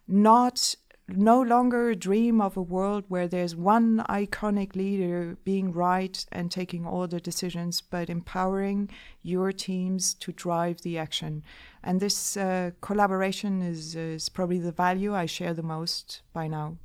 not 0.07 0.75
no 1.07 1.41
longer 1.41 1.89
a 1.89 1.95
dream 1.95 2.41
of 2.41 2.57
a 2.57 2.61
world 2.61 3.05
where 3.07 3.27
there's 3.27 3.55
one 3.55 4.03
iconic 4.09 4.75
leader 4.75 5.37
being 5.43 5.71
right 5.71 6.25
and 6.31 6.51
taking 6.51 6.85
all 6.85 7.07
the 7.07 7.19
decisions, 7.19 7.81
but 7.81 8.09
empowering 8.09 8.89
your 9.21 9.51
teams 9.51 10.13
to 10.15 10.31
drive 10.31 10.81
the 10.81 10.97
action. 10.97 11.43
And 11.83 11.99
this 11.99 12.35
uh, 12.35 12.71
collaboration 12.81 13.61
is, 13.61 13.95
is 13.95 14.27
probably 14.27 14.59
the 14.59 14.73
value 14.73 15.15
I 15.15 15.25
share 15.25 15.53
the 15.53 15.63
most 15.63 16.21
by 16.33 16.47
now. 16.47 16.77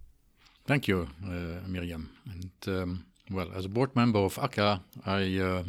Thank 0.66 0.86
you, 0.86 1.08
uh, 1.24 1.66
Miriam. 1.66 2.10
And 2.30 2.52
um, 2.68 3.06
well, 3.30 3.48
as 3.56 3.64
a 3.64 3.68
board 3.68 3.96
member 3.96 4.20
of 4.20 4.38
ACA, 4.38 4.80
I 5.04 5.38
uh, 5.38 5.64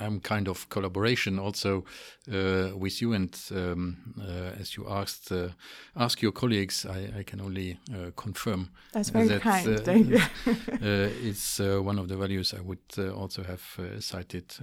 am 0.00 0.20
kind 0.20 0.48
of 0.48 0.68
collaboration 0.68 1.38
also 1.38 1.84
uh, 2.32 2.70
with 2.76 3.00
you. 3.00 3.12
And 3.12 3.36
um, 3.50 3.96
uh, 4.20 4.60
as 4.60 4.76
you 4.76 4.86
asked, 4.88 5.32
uh, 5.32 5.48
ask 5.96 6.22
your 6.22 6.32
colleagues, 6.32 6.86
I, 6.86 7.20
I 7.20 7.22
can 7.22 7.40
only 7.40 7.78
uh, 7.92 8.10
confirm. 8.16 8.70
That's 8.92 9.10
very 9.10 9.28
that, 9.28 9.42
kind. 9.42 9.68
Uh, 9.68 9.82
Thank 9.82 10.08
you. 10.08 10.20
it's 10.80 11.58
one 11.58 11.98
of 11.98 12.08
the 12.08 12.16
values 12.16 12.54
I 12.54 12.60
would 12.60 13.14
also 13.14 13.42
have 13.42 13.62
cited 14.00 14.54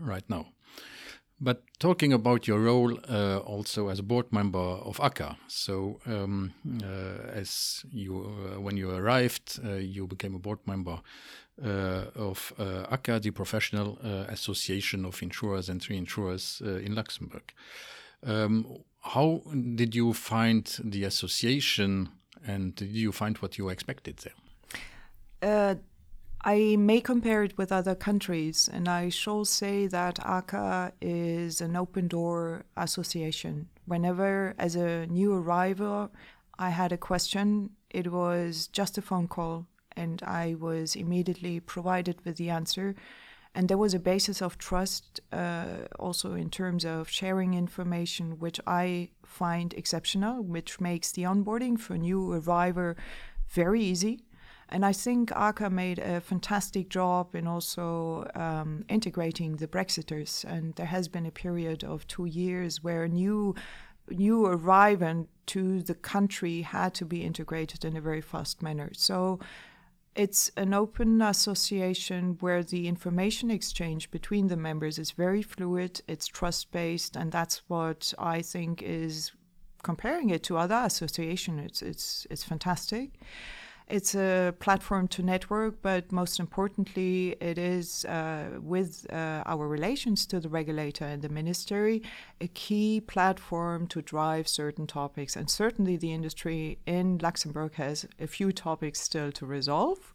right 0.00 0.24
now. 0.28 0.46
But 1.40 1.62
talking 1.78 2.12
about 2.12 2.46
your 2.46 2.60
role 2.60 2.98
uh, 3.08 3.38
also 3.38 3.88
as 3.88 3.98
a 3.98 4.02
board 4.02 4.32
member 4.32 4.58
of 4.58 5.00
ACA, 5.00 5.36
so 5.48 6.00
um, 6.06 6.54
uh, 6.82 7.28
as 7.32 7.84
you, 7.90 8.24
uh, 8.24 8.60
when 8.60 8.76
you 8.76 8.90
arrived, 8.90 9.58
you 9.64 10.06
became 10.06 10.34
a 10.34 10.38
board 10.38 10.60
member 10.66 11.00
uh, 11.62 12.06
of 12.16 12.52
uh, 12.58 12.84
ACA, 12.90 13.20
the 13.20 13.30
Professional 13.30 13.96
uh, 14.02 14.24
Association 14.28 15.04
of 15.04 15.22
Insurers 15.22 15.68
and 15.68 15.80
Reinsurers 15.80 16.60
in 16.60 16.96
Luxembourg. 16.96 17.52
Um, 18.26 18.78
how 19.00 19.42
did 19.76 19.94
you 19.94 20.14
find 20.14 20.64
the 20.82 21.04
association 21.04 22.08
and 22.44 22.74
did 22.74 22.90
you 22.90 23.12
find 23.12 23.36
what 23.38 23.56
you 23.56 23.68
expected 23.68 24.16
there? 24.18 25.78
I 26.46 26.76
may 26.76 27.00
compare 27.00 27.42
it 27.42 27.56
with 27.56 27.72
other 27.72 27.94
countries, 27.94 28.68
and 28.70 28.86
I 28.86 29.08
shall 29.08 29.46
say 29.46 29.86
that 29.86 30.20
ACA 30.20 30.92
is 31.00 31.62
an 31.62 31.74
open 31.74 32.06
door 32.06 32.64
association. 32.76 33.68
Whenever, 33.86 34.54
as 34.58 34.76
a 34.76 35.06
new 35.06 35.32
arrival, 35.32 36.12
I 36.58 36.68
had 36.68 36.92
a 36.92 36.98
question, 36.98 37.70
it 37.88 38.12
was 38.12 38.66
just 38.66 38.98
a 38.98 39.02
phone 39.02 39.26
call 39.26 39.66
and 39.96 40.22
I 40.24 40.56
was 40.58 40.96
immediately 40.96 41.60
provided 41.60 42.22
with 42.24 42.36
the 42.36 42.50
answer. 42.50 42.94
And 43.54 43.68
there 43.68 43.78
was 43.78 43.94
a 43.94 44.00
basis 44.00 44.42
of 44.42 44.58
trust 44.58 45.20
uh, 45.32 45.86
also 45.98 46.34
in 46.34 46.50
terms 46.50 46.84
of 46.84 47.08
sharing 47.08 47.54
information, 47.54 48.40
which 48.40 48.60
I 48.66 49.10
find 49.24 49.72
exceptional, 49.74 50.42
which 50.42 50.80
makes 50.80 51.12
the 51.12 51.22
onboarding 51.22 51.78
for 51.78 51.96
new 51.96 52.32
arriver 52.32 52.96
very 53.48 53.80
easy. 53.80 54.24
And 54.68 54.84
I 54.84 54.92
think 54.92 55.30
ACA 55.32 55.70
made 55.70 55.98
a 55.98 56.20
fantastic 56.20 56.88
job 56.88 57.34
in 57.34 57.46
also 57.46 58.30
um, 58.34 58.84
integrating 58.88 59.56
the 59.56 59.68
Brexiters. 59.68 60.44
And 60.44 60.74
there 60.74 60.86
has 60.86 61.08
been 61.08 61.26
a 61.26 61.30
period 61.30 61.84
of 61.84 62.06
two 62.06 62.26
years 62.26 62.82
where 62.82 63.06
new 63.08 63.54
new 64.10 64.44
arrivant 64.44 65.28
to 65.46 65.80
the 65.80 65.94
country 65.94 66.60
had 66.60 66.92
to 66.94 67.06
be 67.06 67.22
integrated 67.22 67.84
in 67.84 67.96
a 67.96 68.00
very 68.00 68.20
fast 68.20 68.62
manner. 68.62 68.90
So 68.92 69.40
it's 70.14 70.50
an 70.56 70.72
open 70.72 71.20
association 71.22 72.36
where 72.40 72.62
the 72.62 72.86
information 72.86 73.50
exchange 73.50 74.10
between 74.10 74.48
the 74.48 74.56
members 74.56 74.98
is 74.98 75.10
very 75.10 75.42
fluid, 75.42 76.00
it's 76.06 76.26
trust 76.26 76.70
based, 76.70 77.16
and 77.16 77.32
that's 77.32 77.62
what 77.68 78.14
I 78.18 78.42
think 78.42 78.82
is 78.82 79.32
comparing 79.82 80.30
it 80.30 80.42
to 80.44 80.56
other 80.56 80.82
associations. 80.84 81.60
It's 81.62 81.82
it's 81.82 82.26
it's 82.30 82.44
fantastic. 82.44 83.10
It's 83.86 84.14
a 84.14 84.54
platform 84.60 85.08
to 85.08 85.22
network, 85.22 85.82
but 85.82 86.10
most 86.10 86.40
importantly, 86.40 87.36
it 87.38 87.58
is 87.58 88.06
uh, 88.06 88.58
with 88.60 89.06
uh, 89.12 89.42
our 89.44 89.68
relations 89.68 90.24
to 90.26 90.40
the 90.40 90.48
regulator 90.48 91.04
and 91.04 91.20
the 91.20 91.28
ministry 91.28 92.02
a 92.40 92.48
key 92.48 93.02
platform 93.02 93.86
to 93.88 94.00
drive 94.00 94.48
certain 94.48 94.86
topics. 94.86 95.36
And 95.36 95.50
certainly, 95.50 95.98
the 95.98 96.14
industry 96.14 96.78
in 96.86 97.18
Luxembourg 97.18 97.74
has 97.74 98.06
a 98.18 98.26
few 98.26 98.52
topics 98.52 99.02
still 99.02 99.30
to 99.32 99.44
resolve. 99.44 100.13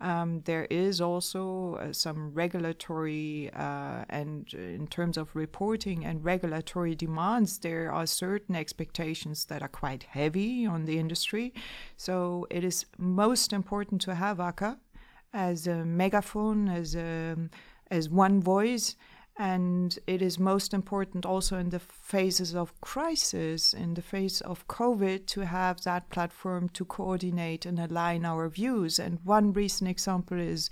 Um, 0.00 0.42
there 0.44 0.66
is 0.70 1.00
also 1.00 1.76
uh, 1.76 1.92
some 1.92 2.32
regulatory 2.34 3.50
uh, 3.54 4.04
and 4.08 4.52
in 4.52 4.86
terms 4.88 5.16
of 5.16 5.34
reporting 5.34 6.04
and 6.04 6.24
regulatory 6.24 6.94
demands, 6.94 7.58
there 7.58 7.92
are 7.92 8.06
certain 8.06 8.56
expectations 8.56 9.46
that 9.46 9.62
are 9.62 9.68
quite 9.68 10.02
heavy 10.02 10.66
on 10.66 10.84
the 10.84 10.98
industry. 10.98 11.54
So 11.96 12.46
it 12.50 12.64
is 12.64 12.86
most 12.98 13.52
important 13.52 14.00
to 14.02 14.14
have 14.14 14.40
ACA 14.40 14.78
as 15.32 15.66
a 15.66 15.84
megaphone, 15.84 16.68
as 16.68 16.94
a, 16.94 17.36
as 17.90 18.08
one 18.08 18.40
voice 18.40 18.96
and 19.36 19.98
it 20.06 20.22
is 20.22 20.38
most 20.38 20.72
important 20.72 21.26
also 21.26 21.58
in 21.58 21.70
the 21.70 21.80
phases 21.80 22.54
of 22.54 22.80
crisis, 22.80 23.74
in 23.74 23.94
the 23.94 24.02
phase 24.02 24.40
of 24.42 24.66
COVID, 24.68 25.26
to 25.26 25.44
have 25.44 25.82
that 25.82 26.08
platform 26.10 26.68
to 26.70 26.84
coordinate 26.84 27.66
and 27.66 27.80
align 27.80 28.24
our 28.24 28.48
views. 28.48 29.00
And 29.00 29.18
one 29.24 29.52
recent 29.52 29.90
example 29.90 30.38
is, 30.38 30.70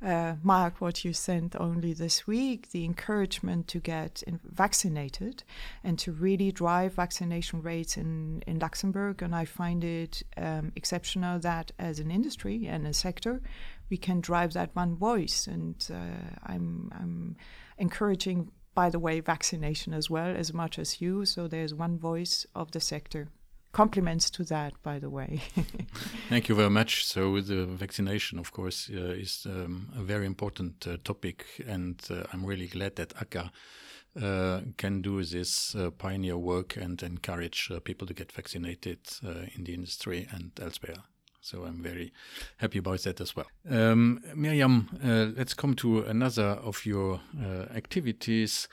uh, 0.00 0.36
Mark, 0.42 0.80
what 0.80 1.04
you 1.04 1.12
sent 1.12 1.54
only 1.60 1.92
this 1.92 2.26
week 2.26 2.70
the 2.70 2.86
encouragement 2.86 3.68
to 3.68 3.78
get 3.78 4.22
vaccinated 4.42 5.42
and 5.84 5.98
to 5.98 6.12
really 6.12 6.50
drive 6.50 6.94
vaccination 6.94 7.60
rates 7.60 7.98
in, 7.98 8.42
in 8.46 8.58
Luxembourg. 8.58 9.20
And 9.20 9.34
I 9.34 9.44
find 9.44 9.84
it 9.84 10.22
um, 10.38 10.72
exceptional 10.76 11.40
that 11.40 11.72
as 11.78 11.98
an 11.98 12.10
industry 12.10 12.68
and 12.68 12.86
a 12.86 12.94
sector, 12.94 13.42
we 13.90 13.98
can 13.98 14.22
drive 14.22 14.54
that 14.54 14.74
one 14.74 14.96
voice. 14.96 15.46
And 15.46 15.74
uh, 15.92 16.36
I'm, 16.46 16.90
I'm 16.98 17.36
encouraging, 17.78 18.50
by 18.74 18.90
the 18.90 18.98
way, 18.98 19.20
vaccination 19.20 19.94
as 19.94 20.10
well, 20.10 20.34
as 20.36 20.52
much 20.52 20.78
as 20.78 21.00
you. 21.00 21.24
So 21.24 21.48
there's 21.48 21.74
one 21.74 21.98
voice 21.98 22.46
of 22.54 22.72
the 22.72 22.80
sector. 22.80 23.28
Compliments 23.72 24.30
to 24.30 24.44
that, 24.44 24.72
by 24.82 24.98
the 24.98 25.10
way. 25.10 25.42
Thank 26.28 26.48
you 26.48 26.54
very 26.54 26.70
much. 26.70 27.06
So 27.06 27.40
the 27.40 27.66
vaccination, 27.66 28.38
of 28.38 28.50
course, 28.50 28.90
uh, 28.92 29.10
is 29.10 29.46
um, 29.46 29.90
a 29.96 30.02
very 30.02 30.26
important 30.26 30.86
uh, 30.86 30.96
topic, 31.04 31.44
and 31.66 32.00
uh, 32.10 32.24
I'm 32.32 32.46
really 32.46 32.66
glad 32.66 32.96
that 32.96 33.12
ACA 33.20 33.52
uh, 34.20 34.62
can 34.78 35.00
do 35.02 35.22
this 35.22 35.74
uh, 35.76 35.90
pioneer 35.90 36.36
work 36.36 36.76
and 36.76 37.00
encourage 37.02 37.70
uh, 37.70 37.78
people 37.78 38.06
to 38.06 38.14
get 38.14 38.32
vaccinated 38.32 38.98
in 39.54 39.64
the 39.64 39.74
industry 39.74 40.26
and 40.32 40.50
elsewhere. 40.60 40.96
So 41.48 41.64
I'm 41.64 41.82
very 41.82 42.12
happy 42.58 42.78
about 42.78 43.00
that 43.04 43.22
as 43.22 43.34
well. 43.34 43.46
Um, 43.70 44.20
Miriam, 44.34 44.86
uh, 45.02 45.28
let's 45.34 45.54
come 45.54 45.72
to 45.76 46.00
another 46.00 46.58
of 46.62 46.84
your 46.84 47.20
uh, 47.42 47.74
activities. 47.74 48.68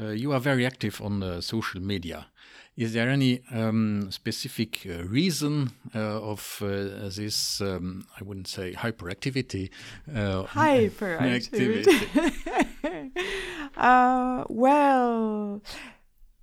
Uh, 0.00 0.10
you 0.10 0.30
are 0.32 0.38
very 0.38 0.64
active 0.64 1.00
on 1.02 1.24
uh, 1.24 1.40
social 1.40 1.80
media. 1.80 2.28
Is 2.76 2.92
there 2.92 3.08
any 3.10 3.40
um, 3.50 4.12
specific 4.12 4.86
uh, 4.88 5.02
reason 5.02 5.72
uh, 5.92 5.98
of 5.98 6.58
this, 6.60 7.60
um, 7.60 8.06
I 8.20 8.22
wouldn't 8.22 8.46
say 8.46 8.74
hyperactivity? 8.74 9.70
hyperactivity. 10.08 11.90
well, 14.48 15.62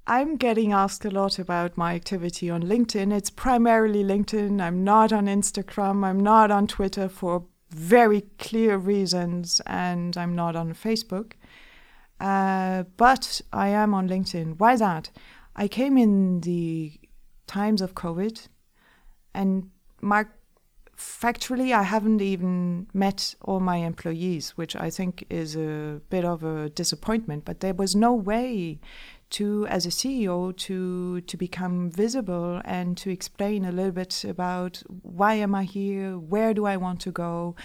I'm 0.09 0.37
getting 0.37 0.71
asked 0.71 1.03
a 1.03 1.11
lot 1.11 1.37
about 1.37 1.75
my 1.75 1.93
activity 1.93 2.49
on 2.49 2.63
LinkedIn. 2.63 3.13
It's 3.13 3.29
primarily 3.29 4.05
LinkedIn. 4.05 4.61
I'm 4.61 4.81
not 4.85 5.11
on 5.11 5.25
Instagram. 5.25 6.05
I'm 6.05 6.21
not 6.21 6.49
on 6.49 6.65
Twitter 6.65 7.09
for 7.09 7.43
very 7.71 8.21
clear 8.39 8.77
reasons, 8.77 9.61
and 9.65 10.15
I'm 10.15 10.33
not 10.33 10.55
on 10.55 10.73
Facebook. 10.73 11.33
Uh, 12.21 12.83
but 12.95 13.41
I 13.51 13.67
am 13.67 13.93
on 13.93 14.07
LinkedIn. 14.07 14.57
Why 14.57 14.77
that? 14.77 15.11
I 15.57 15.67
came 15.67 15.97
in 15.97 16.39
the 16.39 16.93
times 17.45 17.81
of 17.81 17.93
COVID, 17.93 18.47
and 19.33 19.69
Mark, 19.99 20.29
factually, 20.95 21.73
I 21.73 21.83
haven't 21.83 22.21
even 22.21 22.87
met 22.93 23.35
all 23.41 23.59
my 23.59 23.77
employees, 23.77 24.51
which 24.51 24.73
I 24.73 24.89
think 24.89 25.25
is 25.29 25.57
a 25.57 25.99
bit 26.09 26.23
of 26.23 26.45
a 26.45 26.69
disappointment. 26.69 27.43
But 27.43 27.59
there 27.59 27.73
was 27.73 27.93
no 27.93 28.13
way 28.13 28.79
to 29.29 29.67
as 29.67 29.85
a 29.85 29.89
CEO 29.89 30.55
to 30.55 31.21
to 31.21 31.37
become 31.37 31.89
visible 31.91 32.61
and 32.65 32.97
to 32.97 33.09
explain 33.09 33.65
a 33.65 33.71
little 33.71 33.91
bit 33.91 34.23
about 34.23 34.83
why 35.01 35.33
am 35.35 35.53
I 35.55 35.63
here, 35.63 36.17
where 36.17 36.53
do 36.53 36.65
I 36.65 36.77
want 36.77 37.01
to 37.01 37.11
go, 37.11 37.55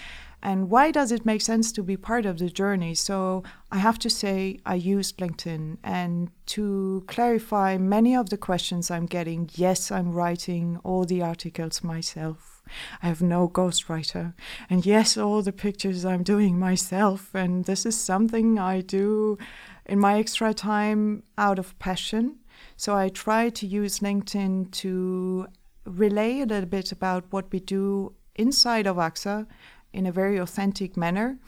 and 0.42 0.68
why 0.70 0.90
does 0.90 1.12
it 1.12 1.24
make 1.24 1.40
sense 1.40 1.70
to 1.72 1.82
be 1.84 1.96
part 1.96 2.26
of 2.26 2.38
the 2.38 2.50
journey. 2.50 2.94
So 2.94 3.44
I 3.70 3.78
have 3.78 3.98
to 4.00 4.10
say 4.10 4.58
I 4.66 4.74
used 4.74 5.18
LinkedIn 5.18 5.78
and 5.84 6.30
to 6.46 7.04
clarify 7.06 7.78
many 7.78 8.16
of 8.16 8.30
the 8.30 8.36
questions 8.36 8.90
I'm 8.90 9.06
getting. 9.06 9.48
Yes, 9.54 9.92
I'm 9.92 10.10
writing 10.10 10.80
all 10.82 11.04
the 11.04 11.22
articles 11.22 11.84
myself. 11.84 12.62
I 13.02 13.06
have 13.06 13.22
no 13.22 13.48
ghostwriter. 13.48 14.34
And 14.68 14.84
yes, 14.84 15.16
all 15.16 15.42
the 15.42 15.52
pictures 15.52 16.04
I'm 16.04 16.24
doing 16.24 16.58
myself. 16.58 17.34
And 17.34 17.64
this 17.64 17.86
is 17.86 17.96
something 17.96 18.58
I 18.58 18.80
do 18.80 19.38
in 19.86 19.98
my 19.98 20.18
extra 20.18 20.54
time 20.54 21.22
out 21.36 21.58
of 21.58 21.78
passion. 21.78 22.36
So 22.76 22.94
I 22.96 23.08
try 23.08 23.50
to 23.50 23.66
use 23.66 23.98
LinkedIn 24.00 24.70
to 24.72 25.46
relay 25.84 26.40
a 26.40 26.46
little 26.46 26.68
bit 26.68 26.92
about 26.92 27.24
what 27.30 27.50
we 27.52 27.60
do 27.60 28.14
inside 28.36 28.86
of 28.86 28.96
AXA 28.96 29.46
in 29.92 30.06
a 30.06 30.12
very 30.12 30.38
authentic 30.38 30.96
manner. 30.96 31.38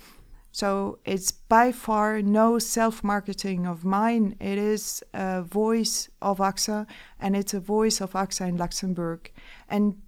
So 0.52 1.00
it's 1.04 1.32
by 1.32 1.72
far 1.72 2.22
no 2.22 2.58
self 2.60 3.02
marketing 3.02 3.66
of 3.66 3.84
mine. 3.84 4.36
It 4.40 4.58
is 4.58 5.02
a 5.12 5.42
voice 5.42 6.08
of 6.22 6.38
AXA 6.38 6.86
and 7.18 7.34
it's 7.34 7.54
a 7.54 7.60
voice 7.60 8.00
of 8.00 8.12
AXA 8.12 8.48
in 8.48 8.56
Luxembourg. 8.56 9.32
And 9.68 10.00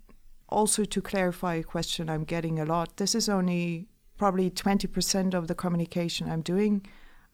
also 0.48 0.84
to 0.84 1.02
clarify 1.02 1.56
a 1.56 1.62
question 1.64 2.08
I'm 2.08 2.24
getting 2.24 2.60
a 2.60 2.64
lot, 2.64 2.96
this 2.96 3.14
is 3.14 3.28
only 3.28 3.88
probably 4.18 4.50
20% 4.50 5.34
of 5.34 5.48
the 5.48 5.54
communication 5.54 6.30
I'm 6.30 6.42
doing. 6.42 6.86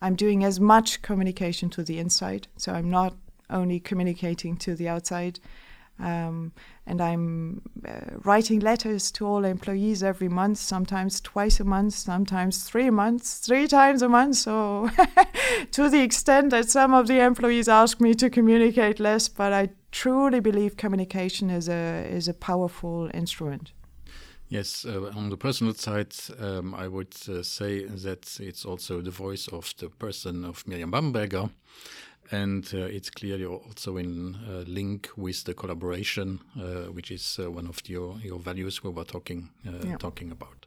I'm 0.02 0.16
doing 0.16 0.42
as 0.42 0.58
much 0.58 1.00
communication 1.00 1.70
to 1.70 1.84
the 1.84 1.98
inside, 1.98 2.48
so 2.56 2.72
I'm 2.72 2.90
not 2.90 3.14
only 3.48 3.78
communicating 3.78 4.56
to 4.58 4.74
the 4.74 4.88
outside. 4.88 5.38
Um, 6.00 6.52
and 6.86 7.00
I'm 7.00 7.62
uh, 7.86 8.16
writing 8.24 8.58
letters 8.58 9.12
to 9.12 9.26
all 9.26 9.44
employees 9.44 10.02
every 10.02 10.28
month, 10.28 10.58
sometimes 10.58 11.20
twice 11.20 11.60
a 11.60 11.64
month, 11.64 11.94
sometimes 11.94 12.64
three 12.64 12.90
months, 12.90 13.38
three 13.38 13.68
times 13.68 14.02
a 14.02 14.08
month. 14.08 14.36
So, 14.36 14.90
to 15.70 15.88
the 15.88 16.00
extent 16.02 16.50
that 16.50 16.68
some 16.68 16.92
of 16.92 17.06
the 17.06 17.20
employees 17.20 17.68
ask 17.68 18.00
me 18.00 18.14
to 18.14 18.28
communicate 18.28 18.98
less, 18.98 19.28
but 19.28 19.52
I 19.52 19.68
truly 19.92 20.40
believe 20.40 20.76
communication 20.76 21.50
is 21.50 21.68
a 21.68 22.04
is 22.10 22.26
a 22.26 22.34
powerful 22.34 23.08
instrument. 23.14 23.72
Yes, 24.52 24.84
uh, 24.84 25.10
on 25.16 25.30
the 25.30 25.38
personal 25.38 25.72
side, 25.72 26.14
um, 26.38 26.74
I 26.74 26.86
would 26.86 27.16
uh, 27.26 27.42
say 27.42 27.86
that 27.86 28.38
it's 28.38 28.66
also 28.66 29.00
the 29.00 29.10
voice 29.10 29.48
of 29.48 29.72
the 29.78 29.88
person 29.88 30.44
of 30.44 30.68
Miriam 30.68 30.90
Bamberger, 30.90 31.48
and 32.30 32.70
uh, 32.74 32.80
it's 32.80 33.08
clearly 33.08 33.46
also 33.46 33.96
in 33.96 34.36
uh, 34.46 34.64
link 34.66 35.08
with 35.16 35.44
the 35.44 35.54
collaboration, 35.54 36.40
uh, 36.60 36.92
which 36.92 37.10
is 37.10 37.38
uh, 37.42 37.50
one 37.50 37.66
of 37.66 37.80
your, 37.88 38.18
your 38.18 38.38
values 38.38 38.84
we 38.84 38.90
were 38.90 39.04
talking 39.04 39.48
yeah. 39.64 39.96
talking 39.96 40.30
about. 40.30 40.66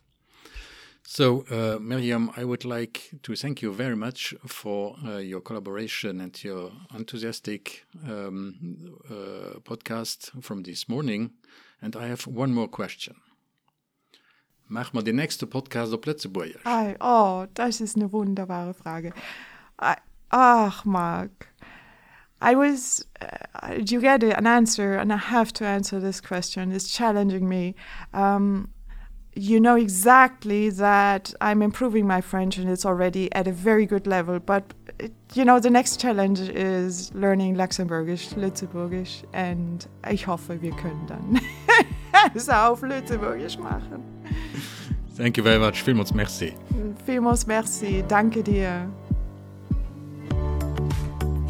So, 1.03 1.45
Miriam, 1.79 2.31
I 2.35 2.43
would 2.43 2.65
like 2.65 3.11
to 3.21 3.35
thank 3.35 3.61
you 3.61 3.71
very 3.71 3.95
much 3.95 4.33
for 4.47 4.95
your 5.21 5.41
collaboration 5.41 6.19
and 6.21 6.43
your 6.43 6.71
enthusiastic 6.97 7.85
um, 8.09 8.55
podcast 9.63 10.43
from 10.43 10.63
this 10.63 10.89
morning. 10.89 11.33
And 11.83 11.95
I 11.95 12.07
have 12.07 12.25
one 12.25 12.51
more 12.51 12.67
question. 12.67 13.17
Mach 14.67 14.93
mal 14.93 15.03
den 15.03 15.17
nächsten 15.17 15.49
Podcast 15.49 15.93
auf 15.93 16.05
Lützeburg. 16.05 16.55
Ei, 16.63 16.95
oh, 16.99 17.45
das 17.53 17.81
ist 17.81 17.95
eine 17.95 18.11
wunderbare 18.11 18.73
Frage. 18.73 19.13
Ach, 20.29 20.85
Mark. 20.85 21.49
I 22.41 22.55
was, 22.55 23.05
uh, 23.21 23.73
you 23.77 24.01
get 24.01 24.23
an 24.23 24.45
answer, 24.45 24.97
and 24.97 25.11
I 25.11 25.17
have 25.17 25.53
to 25.53 25.65
answer 25.65 25.99
this 25.99 26.21
question. 26.21 26.71
It's 26.71 26.89
challenging 26.89 27.47
me. 27.47 27.75
Um, 28.13 28.69
you 29.35 29.59
know 29.59 29.75
exactly 29.75 30.69
that 30.69 31.33
I'm 31.41 31.61
improving 31.61 32.07
my 32.07 32.21
French 32.21 32.57
and 32.57 32.69
it's 32.69 32.85
already 32.85 33.31
at 33.33 33.47
a 33.47 33.51
very 33.51 33.85
good 33.85 34.07
level. 34.07 34.39
But, 34.39 34.73
it, 34.99 35.13
you 35.33 35.43
know, 35.43 35.59
the 35.59 35.69
next 35.69 35.99
challenge 35.99 36.39
is 36.39 37.13
learning 37.13 37.55
Luxembourgisch, 37.55 38.35
Lützeburgisch. 38.35 39.23
And 39.33 39.85
ich 40.09 40.25
hoffe, 40.27 40.61
wir 40.61 40.71
können 40.71 41.05
dann 41.07 41.41
es 42.33 42.49
auf 42.49 42.81
Lützeburgisch 42.81 43.57
machen. 43.57 44.03
Thank 45.17 45.37
you 45.37 45.43
very 45.43 45.59
much. 45.59 45.81
Vielmals 45.81 46.13
merci. 46.13 46.53
Vielmals 47.05 47.47
merci. 47.47 48.03
Danke 48.07 48.43
dir. 48.43 48.89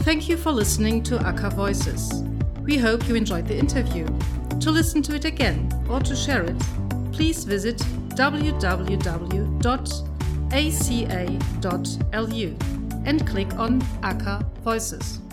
Thank 0.04 0.30
you 0.30 0.38
for 0.38 0.52
listening 0.52 1.02
to 1.04 1.18
ACA 1.18 1.50
Voices. 1.50 2.24
We 2.64 2.78
hope 2.78 3.08
you 3.08 3.16
enjoyed 3.16 3.48
the 3.48 3.58
interview. 3.58 4.06
To 4.60 4.70
listen 4.72 5.02
to 5.04 5.16
it 5.16 5.26
again 5.26 5.68
or 5.90 6.00
to 6.02 6.16
share 6.16 6.44
it, 6.44 6.58
please 7.12 7.44
visit 7.44 7.78
www.aca.lu 8.16 8.96
and 13.06 13.28
click 13.28 13.60
on 13.60 13.82
ACA 14.04 14.46
Voices. 14.64 15.25